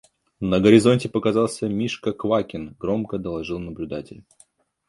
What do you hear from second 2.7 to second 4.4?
громко доложил наблюдатель.